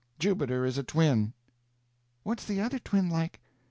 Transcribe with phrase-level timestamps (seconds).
[0.17, 1.33] Jubiter is a twin."
[2.23, 3.39] "What's t'other twin like?"